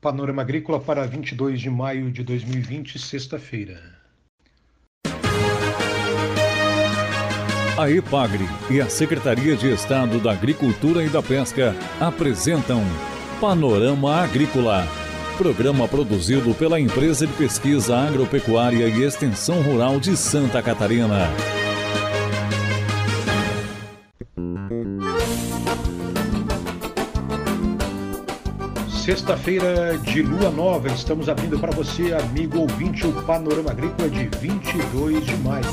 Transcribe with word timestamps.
Panorama 0.00 0.40
Agrícola 0.40 0.80
para 0.80 1.06
22 1.06 1.60
de 1.60 1.68
maio 1.68 2.10
de 2.10 2.24
2020, 2.24 2.98
sexta-feira. 2.98 3.78
A 7.76 7.90
EPAGRE 7.90 8.44
e 8.70 8.80
a 8.80 8.88
Secretaria 8.88 9.54
de 9.56 9.70
Estado 9.70 10.18
da 10.18 10.32
Agricultura 10.32 11.04
e 11.04 11.08
da 11.10 11.22
Pesca 11.22 11.74
apresentam 12.00 12.82
Panorama 13.40 14.22
Agrícola, 14.22 14.86
programa 15.36 15.86
produzido 15.86 16.54
pela 16.54 16.80
Empresa 16.80 17.26
de 17.26 17.32
Pesquisa 17.34 17.98
Agropecuária 17.98 18.88
e 18.88 19.02
Extensão 19.02 19.60
Rural 19.60 20.00
de 20.00 20.16
Santa 20.16 20.62
Catarina. 20.62 21.28
Sexta-feira 29.10 29.98
de 29.98 30.22
lua 30.22 30.52
nova, 30.52 30.86
estamos 30.86 31.28
abrindo 31.28 31.58
para 31.58 31.72
você, 31.72 32.14
amigo 32.14 32.60
ouvinte, 32.60 33.04
o 33.04 33.12
Panorama 33.24 33.72
Agrícola 33.72 34.08
de 34.08 34.28
22 34.38 35.26
de 35.26 35.36
maio. 35.38 35.64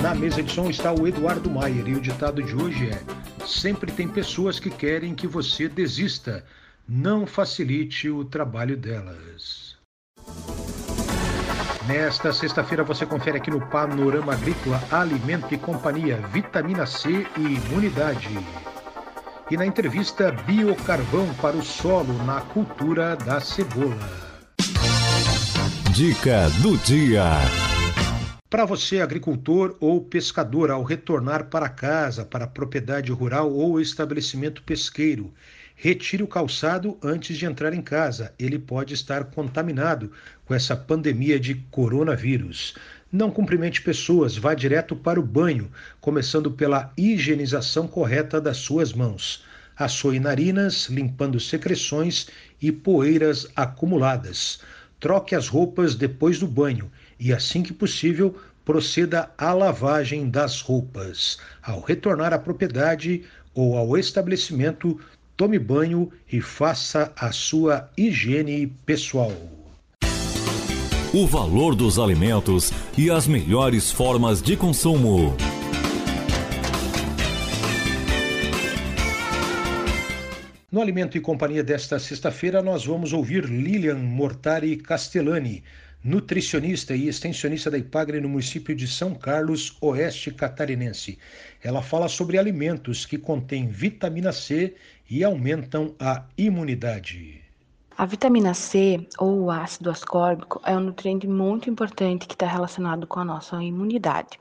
Na 0.00 0.14
mesa 0.14 0.42
de 0.42 0.50
som 0.50 0.70
está 0.70 0.90
o 0.90 1.06
Eduardo 1.06 1.50
Maier 1.50 1.86
e 1.86 1.94
o 1.94 2.00
ditado 2.00 2.42
de 2.42 2.56
hoje 2.56 2.88
é: 2.88 3.02
Sempre 3.44 3.92
tem 3.92 4.08
pessoas 4.08 4.58
que 4.58 4.70
querem 4.70 5.14
que 5.14 5.26
você 5.26 5.68
desista. 5.68 6.42
Não 6.88 7.26
facilite 7.26 8.08
o 8.08 8.24
trabalho 8.24 8.78
delas. 8.78 9.76
Nesta 11.86 12.32
sexta-feira 12.32 12.82
você 12.82 13.04
confere 13.04 13.36
aqui 13.36 13.50
no 13.50 13.60
Panorama 13.66 14.32
Agrícola 14.32 14.82
Alimento 14.90 15.52
e 15.52 15.58
Companhia, 15.58 16.16
Vitamina 16.32 16.86
C 16.86 17.26
e 17.36 17.42
Imunidade 17.42 18.30
e 19.50 19.56
na 19.56 19.64
entrevista 19.64 20.30
Biocarvão 20.30 21.32
para 21.34 21.56
o 21.56 21.62
solo 21.62 22.12
na 22.24 22.40
cultura 22.40 23.16
da 23.16 23.40
cebola. 23.40 23.96
Dica 25.94 26.48
do 26.62 26.76
dia. 26.78 27.24
Para 28.50 28.64
você, 28.64 29.00
agricultor 29.00 29.76
ou 29.80 30.00
pescador, 30.00 30.70
ao 30.70 30.82
retornar 30.82 31.44
para 31.46 31.68
casa, 31.68 32.24
para 32.24 32.44
a 32.44 32.48
propriedade 32.48 33.10
rural 33.12 33.52
ou 33.52 33.80
estabelecimento 33.80 34.62
pesqueiro, 34.62 35.32
retire 35.74 36.22
o 36.22 36.26
calçado 36.26 36.98
antes 37.02 37.36
de 37.36 37.46
entrar 37.46 37.72
em 37.72 37.82
casa. 37.82 38.32
Ele 38.38 38.58
pode 38.58 38.94
estar 38.94 39.24
contaminado 39.24 40.12
com 40.44 40.54
essa 40.54 40.76
pandemia 40.76 41.38
de 41.38 41.54
coronavírus. 41.70 42.74
Não 43.10 43.30
cumprimente 43.30 43.80
pessoas, 43.80 44.36
vá 44.36 44.52
direto 44.52 44.94
para 44.94 45.18
o 45.18 45.22
banho, 45.22 45.70
começando 45.98 46.50
pela 46.50 46.92
higienização 46.94 47.88
correta 47.88 48.38
das 48.38 48.58
suas 48.58 48.92
mãos. 48.92 49.42
Assoe 49.74 50.20
narinas, 50.20 50.90
limpando 50.90 51.40
secreções 51.40 52.28
e 52.60 52.70
poeiras 52.70 53.46
acumuladas. 53.56 54.60
Troque 55.00 55.34
as 55.34 55.48
roupas 55.48 55.94
depois 55.94 56.38
do 56.38 56.46
banho 56.46 56.92
e, 57.18 57.32
assim 57.32 57.62
que 57.62 57.72
possível, 57.72 58.36
proceda 58.62 59.30
à 59.38 59.54
lavagem 59.54 60.28
das 60.28 60.60
roupas. 60.60 61.38
Ao 61.62 61.80
retornar 61.80 62.34
à 62.34 62.38
propriedade 62.38 63.22
ou 63.54 63.74
ao 63.74 63.96
estabelecimento, 63.96 65.00
tome 65.34 65.58
banho 65.58 66.12
e 66.30 66.42
faça 66.42 67.10
a 67.16 67.32
sua 67.32 67.88
higiene 67.96 68.66
pessoal 68.84 69.32
o 71.12 71.26
valor 71.26 71.74
dos 71.74 71.98
alimentos 71.98 72.70
e 72.96 73.10
as 73.10 73.26
melhores 73.26 73.90
formas 73.90 74.42
de 74.42 74.56
consumo. 74.56 75.34
No 80.70 80.82
Alimento 80.82 81.16
e 81.16 81.20
Companhia 81.20 81.64
desta 81.64 81.98
sexta-feira, 81.98 82.60
nós 82.60 82.84
vamos 82.84 83.14
ouvir 83.14 83.46
Lilian 83.46 83.96
Mortari 83.96 84.76
Castellani, 84.76 85.64
nutricionista 86.04 86.94
e 86.94 87.08
extensionista 87.08 87.70
da 87.70 87.78
Ipagre 87.78 88.20
no 88.20 88.28
município 88.28 88.74
de 88.74 88.86
São 88.86 89.14
Carlos, 89.14 89.78
oeste 89.80 90.30
catarinense. 90.30 91.18
Ela 91.64 91.80
fala 91.80 92.06
sobre 92.08 92.38
alimentos 92.38 93.06
que 93.06 93.16
contêm 93.16 93.66
vitamina 93.66 94.30
C 94.30 94.74
e 95.08 95.24
aumentam 95.24 95.94
a 95.98 96.24
imunidade. 96.36 97.47
A 98.00 98.06
vitamina 98.06 98.54
C, 98.54 99.08
ou 99.18 99.40
o 99.40 99.50
ácido 99.50 99.90
ascórbico, 99.90 100.60
é 100.64 100.76
um 100.76 100.78
nutriente 100.78 101.26
muito 101.26 101.68
importante 101.68 102.28
que 102.28 102.34
está 102.34 102.46
relacionado 102.46 103.08
com 103.08 103.18
a 103.18 103.24
nossa 103.24 103.60
imunidade. 103.60 104.38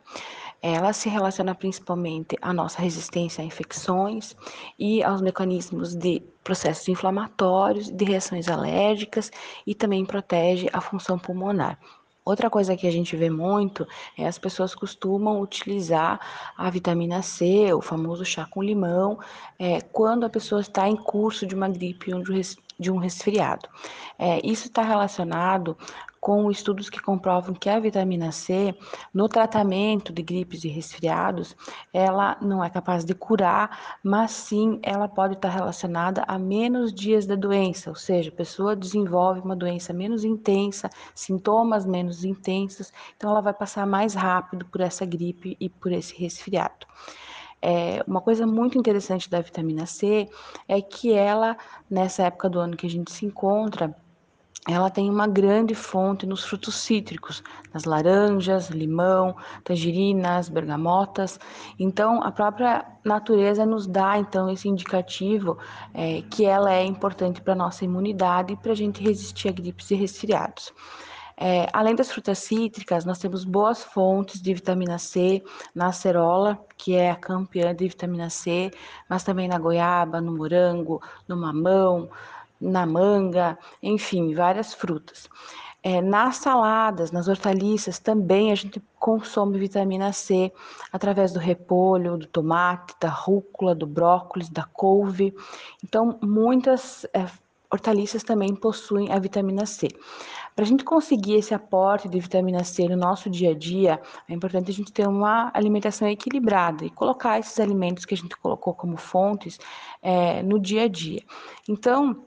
Ela 0.62 0.94
se 0.94 1.09
relaciona 1.09 1.56
principalmente 1.56 2.38
à 2.40 2.53
nossa 2.53 2.79
resistência 2.79 3.41
a 3.41 3.45
infecções 3.45 4.35
e 4.78 5.01
aos 5.01 5.23
mecanismos 5.23 5.95
de 5.95 6.22
processos 6.44 6.88
inflamatórios, 6.88 7.90
de 7.90 8.06
reações 8.06 8.47
alérgicas 8.47 9.31
e 9.66 9.74
também 9.74 10.06
protege 10.06 10.69
a 10.72 10.79
função 10.79 11.18
pulmonar. 11.18 11.79
Outra 12.28 12.50
coisa 12.50 12.76
que 12.76 12.86
a 12.86 12.92
gente 12.92 13.16
vê 13.16 13.30
muito 13.30 13.88
é 14.18 14.28
as 14.28 14.38
pessoas 14.38 14.76
costumam 14.76 15.40
utilizar 15.40 16.20
a 16.58 16.70
vitamina 16.70 17.22
C, 17.22 17.74
o 17.74 17.80
famoso 17.80 18.26
chá 18.26 18.46
com 18.46 18.62
limão, 18.62 19.18
é, 19.58 19.80
quando 19.80 20.26
a 20.26 20.30
pessoa 20.30 20.60
está 20.60 20.90
em 20.90 20.98
curso 20.98 21.48
de 21.48 21.56
uma 21.56 21.70
gripe 21.70 22.14
ou 22.14 22.22
de 22.22 22.92
um 22.92 22.98
resfriado. 22.98 23.70
É, 24.20 24.46
isso 24.46 24.68
está 24.68 24.82
relacionado 24.82 25.78
com 26.28 26.52
estudos 26.52 26.90
que 26.90 27.02
comprovam 27.02 27.56
que 27.56 27.70
a 27.70 27.80
vitamina 27.80 28.34
C, 28.34 28.76
no 29.14 29.30
tratamento 29.30 30.12
de 30.12 30.22
gripes 30.22 30.66
e 30.66 30.68
resfriados, 30.68 31.56
ela 31.94 32.38
não 32.42 32.62
é 32.62 32.70
capaz 32.70 33.06
de 33.06 33.16
curar, 33.16 33.98
mas 34.04 34.32
sim 34.32 34.78
ela 34.84 35.08
pode 35.08 35.36
estar 35.36 35.48
relacionada 35.48 36.26
a 36.28 36.38
menos 36.38 36.94
dias 36.94 37.26
da 37.26 37.34
doença, 37.34 37.90
ou 37.90 37.96
seja, 37.96 38.30
a 38.30 38.36
pessoa 38.36 38.76
desenvolve 38.76 39.40
uma 39.40 39.56
doença 39.56 39.94
menos 39.94 40.26
intensa, 40.26 40.90
sintomas 41.16 41.86
menos 41.86 42.26
intensos, 42.26 42.92
então 43.16 43.30
ela 43.30 43.40
vai 43.40 43.54
passar 43.54 43.88
mais 43.88 44.14
rápido 44.14 44.66
por 44.66 44.82
essa 44.82 45.06
gripe 45.06 45.56
e 45.62 45.70
por 45.70 45.94
esse 45.94 46.14
resfriado. 46.14 46.86
É, 47.62 48.04
uma 48.06 48.20
coisa 48.20 48.46
muito 48.46 48.78
interessante 48.78 49.30
da 49.30 49.40
vitamina 49.40 49.86
C 49.86 50.28
é 50.68 50.82
que 50.82 51.14
ela, 51.14 51.56
nessa 51.90 52.24
época 52.24 52.50
do 52.50 52.60
ano 52.60 52.76
que 52.76 52.86
a 52.86 52.90
gente 52.90 53.14
se 53.14 53.26
encontra, 53.26 53.96
ela 54.68 54.90
tem 54.90 55.10
uma 55.10 55.28
grande 55.28 55.74
fonte 55.74 56.26
nos 56.26 56.44
frutos 56.44 56.76
cítricos, 56.76 57.42
nas 57.74 57.86
laranjas, 57.86 58.70
limão, 58.70 59.36
tangerinas, 59.64 60.50
bergamotas. 60.50 61.40
Então, 61.80 62.22
a 62.22 62.32
própria 62.32 62.86
natureza 63.04 63.66
nos 63.66 63.88
dá 63.88 64.18
então 64.18 64.50
esse 64.50 64.68
indicativo 64.68 65.58
é, 65.94 66.22
que 66.24 66.46
ela 66.46 66.74
é 66.74 66.84
importante 66.84 67.42
para 67.42 67.56
nossa 67.56 67.86
imunidade 67.86 68.54
e 68.54 68.58
para 68.58 68.74
a 68.74 68.76
gente 68.76 69.02
resistir 69.02 69.48
a 69.48 69.52
gripes 69.54 69.90
e 69.90 69.96
resfriados. 69.96 70.74
É, 71.40 71.68
além 71.72 71.96
das 71.96 72.12
frutas 72.12 72.40
cítricas, 72.40 73.06
nós 73.06 73.20
temos 73.20 73.46
boas 73.46 73.84
fontes 73.84 74.42
de 74.42 74.54
vitamina 74.56 74.98
C 74.98 75.44
na 75.74 75.88
acerola, 75.88 76.60
que 76.76 76.96
é 76.96 77.12
a 77.12 77.16
campeã 77.16 77.76
de 77.76 77.88
vitamina 77.88 78.28
C, 78.30 78.72
mas 79.08 79.24
também 79.24 79.48
na 79.48 79.60
goiaba, 79.60 80.20
no 80.20 80.36
morango, 80.36 81.00
no 81.28 81.38
mamão, 81.38 82.10
na 82.59 82.85
manga, 82.85 83.57
enfim, 83.81 84.34
várias 84.34 84.73
frutas. 84.73 85.29
É, 85.84 86.01
nas 86.01 86.38
saladas, 86.38 87.12
nas 87.12 87.28
hortaliças, 87.28 88.00
também 88.00 88.51
a 88.51 88.56
gente 88.56 88.81
consome 89.00 89.59
vitamina 89.59 90.12
C 90.12 90.51
através 90.91 91.31
do 91.31 91.40
repolho, 91.40 92.18
do 92.18 92.28
tomate, 92.28 92.94
da 93.00 93.09
rúcula, 93.09 93.73
do 93.73 93.85
brócolis, 93.88 94.50
da 94.50 94.63
couve. 94.63 95.34
Então, 95.84 96.19
muitas 96.22 97.06
é, 97.13 97.25
hortaliças 97.72 98.23
também 98.23 98.56
possuem 98.56 99.12
a 99.12 99.19
vitamina 99.19 99.66
C. 99.66 99.88
Para 100.56 100.66
a 100.66 100.68
gente 100.68 100.84
conseguir 100.84 101.35
esse 101.35 101.53
aporte 101.53 102.09
de 102.09 102.19
vitamina 102.19 102.63
C 102.63 102.88
no 102.88 102.97
nosso 102.97 103.29
dia 103.29 103.51
a 103.51 103.53
dia, 103.53 104.01
é 104.28 104.34
importante 104.34 104.72
a 104.72 104.74
gente 104.74 104.91
ter 104.91 105.07
uma 105.07 105.51
alimentação 105.53 106.07
equilibrada 106.07 106.84
e 106.84 106.89
colocar 106.89 107.39
esses 107.39 107.59
alimentos 107.59 108.06
que 108.06 108.16
a 108.16 108.18
gente 108.18 108.35
colocou 108.38 108.74
como 108.74 108.97
fontes 108.97 109.59
é, 110.01 110.42
no 110.42 110.60
dia 110.60 110.83
a 110.83 110.88
dia. 110.88 111.24
Então, 111.69 112.25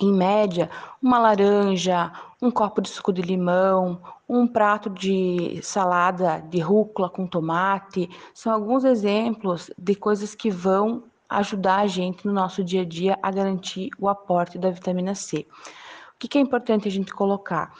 em 0.00 0.12
média, 0.12 0.70
uma 1.02 1.18
laranja, 1.18 2.12
um 2.40 2.50
copo 2.50 2.80
de 2.80 2.88
suco 2.88 3.12
de 3.12 3.22
limão, 3.22 4.00
um 4.28 4.46
prato 4.46 4.88
de 4.88 5.60
salada 5.62 6.40
de 6.48 6.58
rúcula 6.60 7.10
com 7.10 7.26
tomate, 7.26 8.08
são 8.32 8.52
alguns 8.52 8.84
exemplos 8.84 9.70
de 9.76 9.94
coisas 9.94 10.34
que 10.34 10.50
vão 10.50 11.04
ajudar 11.28 11.80
a 11.80 11.86
gente 11.86 12.26
no 12.26 12.32
nosso 12.32 12.62
dia 12.62 12.82
a 12.82 12.84
dia 12.84 13.18
a 13.22 13.30
garantir 13.30 13.90
o 13.98 14.08
aporte 14.08 14.58
da 14.58 14.70
vitamina 14.70 15.14
C. 15.14 15.46
O 16.14 16.18
que 16.18 16.38
é 16.38 16.40
importante 16.40 16.88
a 16.88 16.90
gente 16.90 17.12
colocar? 17.12 17.72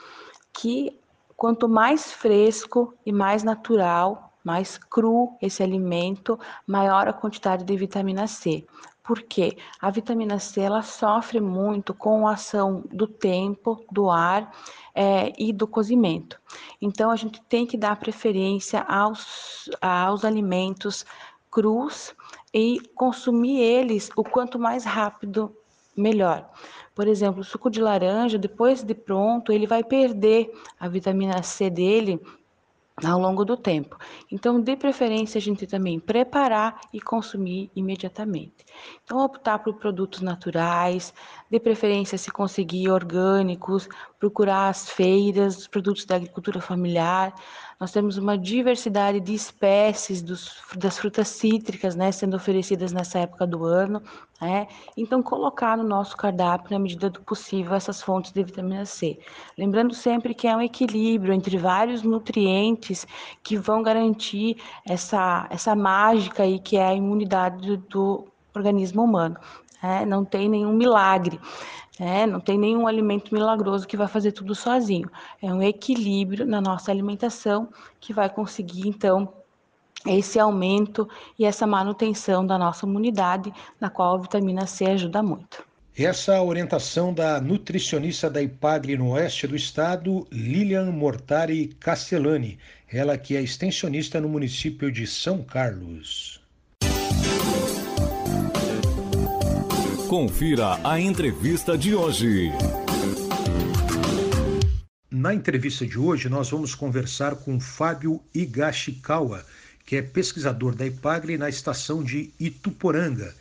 Que 0.51 0.99
quanto 1.35 1.67
mais 1.67 2.11
fresco 2.11 2.93
e 3.05 3.11
mais 3.11 3.43
natural, 3.43 4.33
mais 4.43 4.77
cru 4.77 5.35
esse 5.41 5.63
alimento, 5.63 6.39
maior 6.67 7.07
a 7.07 7.13
quantidade 7.13 7.63
de 7.63 7.75
vitamina 7.77 8.27
C. 8.27 8.65
Porque 9.03 9.57
a 9.81 9.91
vitamina 9.91 10.39
C 10.39 10.61
ela 10.61 10.81
sofre 10.81 11.41
muito 11.41 11.93
com 11.93 12.25
a 12.25 12.33
ação 12.33 12.83
do 12.89 13.05
tempo, 13.05 13.83
do 13.91 14.09
ar 14.09 14.51
é, 14.95 15.33
e 15.37 15.51
do 15.51 15.67
cozimento. 15.67 16.39
Então 16.81 17.11
a 17.11 17.15
gente 17.15 17.41
tem 17.49 17.65
que 17.65 17.77
dar 17.77 17.99
preferência 17.99 18.81
aos, 18.81 19.69
aos 19.81 20.23
alimentos 20.23 21.05
crus 21.51 22.15
e 22.53 22.79
consumir 22.95 23.59
eles 23.59 24.09
o 24.15 24.23
quanto 24.23 24.57
mais 24.57 24.85
rápido 24.85 25.55
melhor. 25.95 26.49
Por 26.95 27.07
exemplo, 27.07 27.41
o 27.41 27.43
suco 27.43 27.69
de 27.69 27.81
laranja, 27.81 28.37
depois 28.37 28.83
de 28.83 28.93
pronto, 28.93 29.51
ele 29.51 29.67
vai 29.67 29.83
perder 29.83 30.51
a 30.79 30.87
vitamina 30.87 31.41
C 31.43 31.69
dele 31.69 32.19
ao 33.01 33.19
longo 33.19 33.43
do 33.43 33.57
tempo. 33.57 33.97
Então, 34.31 34.61
de 34.61 34.75
preferência, 34.75 35.37
a 35.39 35.41
gente 35.41 35.65
também 35.65 35.99
preparar 35.99 36.79
e 36.93 37.01
consumir 37.01 37.71
imediatamente. 37.75 38.65
Então, 39.03 39.19
optar 39.19 39.59
por 39.59 39.75
produtos 39.75 40.21
naturais, 40.21 41.13
de 41.53 41.59
preferência, 41.59 42.17
se 42.17 42.31
conseguir 42.31 42.89
orgânicos, 42.89 43.87
procurar 44.19 44.69
as 44.69 44.89
feiras, 44.89 45.57
os 45.57 45.67
produtos 45.67 46.03
da 46.03 46.15
agricultura 46.15 46.59
familiar. 46.59 47.31
Nós 47.79 47.91
temos 47.91 48.17
uma 48.17 48.35
diversidade 48.35 49.19
de 49.19 49.35
espécies 49.35 50.21
dos, 50.23 50.55
das 50.75 50.97
frutas 50.97 51.27
cítricas, 51.27 51.95
né, 51.95 52.11
sendo 52.11 52.35
oferecidas 52.35 52.91
nessa 52.91 53.19
época 53.19 53.45
do 53.45 53.65
ano. 53.65 54.01
Né? 54.41 54.67
Então, 54.97 55.21
colocar 55.21 55.77
no 55.77 55.83
nosso 55.83 56.17
cardápio, 56.17 56.71
na 56.71 56.79
medida 56.79 57.07
do 57.07 57.21
possível, 57.21 57.75
essas 57.75 58.01
fontes 58.01 58.31
de 58.31 58.43
vitamina 58.43 58.85
C. 58.85 59.19
Lembrando 59.55 59.93
sempre 59.93 60.33
que 60.33 60.47
é 60.47 60.55
um 60.55 60.61
equilíbrio 60.61 61.33
entre 61.33 61.55
vários 61.57 62.01
nutrientes 62.01 63.05
que 63.43 63.57
vão 63.57 63.83
garantir 63.83 64.57
essa, 64.87 65.47
essa 65.51 65.75
mágica 65.75 66.43
aí 66.43 66.57
que 66.57 66.77
é 66.77 66.87
a 66.87 66.95
imunidade 66.95 67.67
do, 67.67 67.77
do 67.77 68.27
organismo 68.55 69.03
humano. 69.03 69.37
Né? 69.83 70.05
Não 70.05 70.23
tem 70.23 70.47
nenhum 70.47 70.71
milagre. 70.71 71.39
É, 71.99 72.25
não 72.25 72.39
tem 72.39 72.57
nenhum 72.57 72.87
alimento 72.87 73.33
milagroso 73.33 73.87
que 73.87 73.97
vai 73.97 74.07
fazer 74.07 74.31
tudo 74.31 74.55
sozinho. 74.55 75.11
É 75.41 75.53
um 75.53 75.61
equilíbrio 75.61 76.45
na 76.45 76.59
nossa 76.59 76.89
alimentação 76.89 77.69
que 77.99 78.11
vai 78.11 78.29
conseguir, 78.29 78.87
então, 78.87 79.31
esse 80.07 80.39
aumento 80.39 81.07
e 81.37 81.45
essa 81.45 81.67
manutenção 81.67 82.45
da 82.45 82.57
nossa 82.57 82.85
imunidade, 82.85 83.53
na 83.79 83.89
qual 83.89 84.15
a 84.15 84.21
vitamina 84.21 84.65
C 84.65 84.85
ajuda 84.85 85.21
muito. 85.21 85.63
Essa 85.95 86.41
orientação 86.41 87.13
da 87.13 87.39
nutricionista 87.39 88.27
da 88.27 88.41
IPAGRE 88.41 88.97
no 88.97 89.11
oeste 89.11 89.45
do 89.45 89.55
estado, 89.55 90.27
Lilian 90.31 90.91
Mortari 90.91 91.67
Castellani, 91.79 92.57
ela 92.91 93.15
que 93.15 93.35
é 93.35 93.41
extensionista 93.41 94.19
no 94.19 94.27
município 94.27 94.91
de 94.91 95.05
São 95.05 95.43
Carlos. 95.43 96.42
Confira 100.15 100.79
a 100.83 100.99
entrevista 100.99 101.75
de 101.75 101.95
hoje. 101.95 102.51
Na 105.09 105.33
entrevista 105.33 105.87
de 105.87 105.97
hoje, 105.97 106.29
nós 106.29 106.51
vamos 106.51 106.75
conversar 106.75 107.35
com 107.35 107.59
Fábio 107.59 108.21
Igashikawa, 108.31 109.43
que 109.83 109.95
é 109.95 110.03
pesquisador 110.03 110.75
da 110.75 110.85
IPAGRE 110.85 111.35
na 111.35 111.49
estação 111.49 112.03
de 112.03 112.31
Ituporanga. 112.39 113.33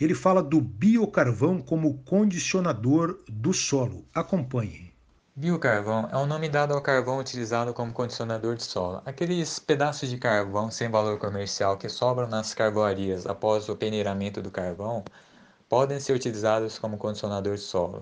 Ele 0.00 0.14
fala 0.14 0.40
do 0.40 0.60
biocarvão 0.60 1.60
como 1.60 1.98
condicionador 2.04 3.18
do 3.28 3.52
solo. 3.52 4.04
Acompanhe. 4.14 4.92
Biocarvão 5.34 6.08
é 6.12 6.16
o 6.16 6.26
nome 6.26 6.48
dado 6.48 6.74
ao 6.74 6.80
carvão 6.80 7.18
utilizado 7.18 7.74
como 7.74 7.92
condicionador 7.92 8.54
de 8.54 8.62
solo. 8.62 9.02
Aqueles 9.04 9.58
pedaços 9.58 10.08
de 10.08 10.16
carvão 10.16 10.70
sem 10.70 10.88
valor 10.88 11.18
comercial 11.18 11.76
que 11.76 11.88
sobram 11.88 12.28
nas 12.28 12.54
carvoarias 12.54 13.26
após 13.26 13.68
o 13.68 13.74
peneiramento 13.74 14.40
do 14.40 14.52
carvão 14.52 15.02
podem 15.70 16.00
ser 16.00 16.14
utilizados 16.14 16.80
como 16.80 16.98
condicionador 16.98 17.54
de 17.54 17.60
solo. 17.60 18.00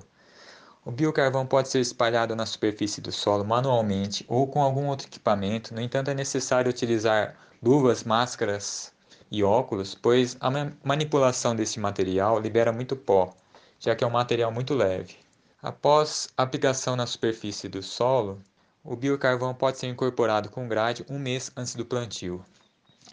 O 0.87 0.91
biocarvão 0.91 1.47
pode 1.47 1.69
ser 1.69 1.81
espalhado 1.81 2.35
na 2.35 2.47
superfície 2.47 3.03
do 3.03 3.13
solo 3.13 3.45
manualmente 3.45 4.25
ou 4.27 4.47
com 4.47 4.63
algum 4.63 4.87
outro 4.87 5.07
equipamento, 5.07 5.75
no 5.75 5.83
entanto, 5.83 6.11
é 6.11 6.15
necessário 6.15 6.71
utilizar 6.71 7.37
luvas, 7.63 8.05
máscaras 8.05 8.91
e 9.31 9.45
óculos, 9.45 9.95
pois 9.95 10.35
a 10.41 10.51
manipulação 10.83 11.55
desse 11.55 11.79
material 11.79 12.41
libera 12.41 12.73
muito 12.73 12.97
pó, 12.97 13.35
já 13.79 13.95
que 13.95 14.03
é 14.03 14.07
um 14.07 14.11
material 14.11 14.51
muito 14.51 14.73
leve. 14.73 15.17
Após 15.63 16.31
aplicação 16.39 16.97
na 16.97 17.05
superfície 17.05 17.69
do 17.69 17.83
solo, 17.83 18.41
o 18.83 18.97
biocarvão 18.97 19.53
pode 19.53 19.77
ser 19.77 19.89
incorporado 19.89 20.49
com 20.49 20.67
grade 20.67 21.05
um 21.07 21.19
mês 21.19 21.53
antes 21.55 21.75
do 21.75 21.85
plantio. 21.85 22.43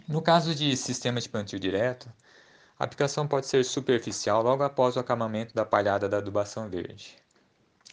No 0.08 0.22
caso 0.22 0.54
de 0.54 0.74
sistema 0.78 1.20
de 1.20 1.28
plantio 1.28 1.60
direto, 1.60 2.08
a 2.78 2.84
aplicação 2.84 3.26
pode 3.26 3.46
ser 3.46 3.64
superficial 3.64 4.42
logo 4.42 4.62
após 4.62 4.96
o 4.96 5.00
acabamento 5.00 5.54
da 5.54 5.64
palhada 5.64 6.08
da 6.08 6.18
adubação 6.18 6.68
verde. 6.68 7.16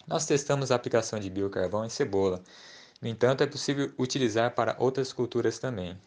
Nós 0.07 0.25
testamos 0.25 0.71
a 0.71 0.75
aplicação 0.75 1.19
de 1.19 1.29
biocarvão 1.29 1.85
em 1.85 1.89
cebola, 1.89 2.43
no 3.03 3.09
entanto, 3.09 3.43
é 3.43 3.45
possível 3.45 3.91
utilizar 3.99 4.55
para 4.55 4.77
outras 4.79 5.11
culturas 5.11 5.59
também. 5.59 5.97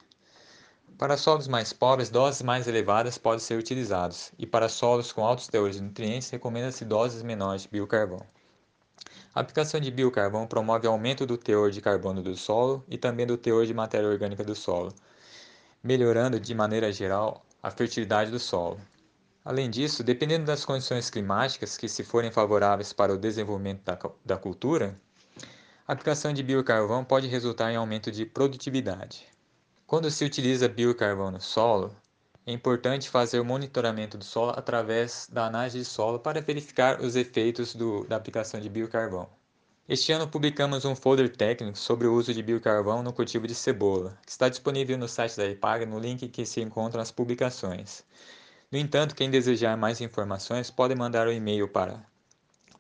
Para 0.97 1.19
solos 1.19 1.47
mais 1.47 1.71
pobres, 1.71 2.09
doses 2.09 2.41
mais 2.41 2.67
elevadas 2.67 3.19
podem 3.19 3.39
ser 3.39 3.59
utilizadas, 3.59 4.33
e 4.39 4.47
para 4.47 4.67
solos 4.67 5.13
com 5.13 5.23
altos 5.23 5.47
teores 5.47 5.77
de 5.77 5.83
nutrientes, 5.83 6.31
recomenda-se 6.31 6.87
doses 6.87 7.23
menores 7.23 7.65
de 7.65 7.69
biocarvão. 7.69 8.23
A 9.35 9.41
aplicação 9.41 9.79
de 9.79 9.91
biocarvão 9.91 10.47
promove 10.47 10.87
aumento 10.87 11.27
do 11.27 11.37
teor 11.37 11.71
de 11.71 11.83
carbono 11.83 12.23
do 12.23 12.35
solo 12.35 12.83
e 12.89 12.97
também 12.97 13.27
do 13.27 13.37
teor 13.37 13.67
de 13.67 13.75
matéria 13.75 14.09
orgânica 14.09 14.43
do 14.43 14.55
solo, 14.55 14.91
melhorando 15.85 16.41
de 16.41 16.55
maneira 16.55 16.91
geral 16.91 17.46
a 17.67 17.71
fertilidade 17.73 18.31
do 18.31 18.39
solo. 18.39 18.81
Além 19.45 19.69
disso, 19.69 20.05
dependendo 20.05 20.45
das 20.45 20.65
condições 20.65 21.11
climáticas 21.11 21.77
que 21.77 21.89
se 21.89 22.05
forem 22.05 22.31
favoráveis 22.31 22.93
para 22.93 23.13
o 23.13 23.19
desenvolvimento 23.19 23.83
da, 23.83 23.99
da 24.25 24.37
cultura, 24.37 24.97
a 25.85 25.93
aplicação 25.93 26.33
de 26.33 26.45
biocarvão 26.45 27.05
pode 27.05 27.27
resultar 27.27 27.73
em 27.73 27.77
aumento 27.77 28.13
de 28.13 28.25
produtividade. 28.25 29.27
Quando 29.85 30.09
se 30.13 30.25
utiliza 30.25 30.69
biocarvão 30.69 31.33
no 31.33 31.41
solo, 31.41 31.93
é 32.47 32.53
importante 32.53 33.11
fazer 33.11 33.41
o 33.41 33.45
monitoramento 33.45 34.17
do 34.17 34.23
solo 34.23 34.53
através 34.57 35.29
da 35.29 35.47
análise 35.47 35.81
de 35.81 35.85
solo 35.85 36.21
para 36.21 36.41
verificar 36.41 37.01
os 37.01 37.17
efeitos 37.17 37.75
do, 37.75 38.05
da 38.05 38.15
aplicação 38.15 38.61
de 38.61 38.69
biocarvão. 38.69 39.29
Este 39.89 40.11
ano 40.11 40.27
publicamos 40.27 40.85
um 40.85 40.97
folder 40.97 41.29
técnico 41.29 41.79
sobre 41.79 42.09
o 42.09 42.15
uso 42.15 42.35
de 42.35 42.43
biocarvão 42.43 43.05
no 43.05 43.13
cultivo 43.13 43.47
de 43.47 43.55
cebola, 43.55 44.19
que 44.27 44.33
está 44.33 44.49
disponível 44.49 44.99
no 44.99 45.07
site 45.07 45.37
da 45.37 45.47
IPAG 45.47 45.87
no 45.87 46.01
link 46.01 46.27
que 46.27 46.45
se 46.45 46.61
encontra 46.61 46.99
nas 46.99 47.13
publicações. 47.13 48.05
No 48.73 48.79
entanto, 48.79 49.15
quem 49.15 49.31
desejar 49.31 49.77
mais 49.77 50.01
informações 50.01 50.73
pode 50.73 50.97
mandar 50.97 51.29
um 51.29 51.33
e-mail 51.33 51.69
para 51.69 52.05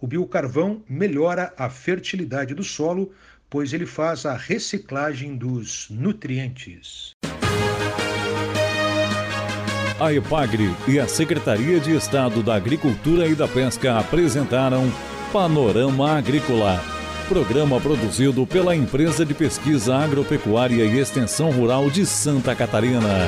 O 0.00 0.06
biocarvão 0.06 0.82
melhora 0.88 1.52
a 1.56 1.68
fertilidade 1.68 2.54
do 2.54 2.62
solo, 2.62 3.12
pois 3.50 3.72
ele 3.72 3.86
faz 3.86 4.24
a 4.24 4.36
reciclagem 4.36 5.36
dos 5.36 5.88
nutrientes. 5.90 7.16
A 9.98 10.12
EPAGRE 10.12 10.72
e 10.86 11.00
a 11.00 11.08
Secretaria 11.08 11.80
de 11.80 11.96
Estado 11.96 12.40
da 12.44 12.54
Agricultura 12.54 13.26
e 13.26 13.34
da 13.34 13.48
Pesca 13.48 13.98
apresentaram 13.98 14.84
Panorama 15.32 16.16
Agrícola, 16.16 16.80
programa 17.28 17.80
produzido 17.80 18.46
pela 18.46 18.76
Empresa 18.76 19.26
de 19.26 19.34
Pesquisa 19.34 19.96
Agropecuária 19.96 20.84
e 20.84 20.98
Extensão 20.98 21.50
Rural 21.50 21.90
de 21.90 22.06
Santa 22.06 22.54
Catarina. 22.54 23.26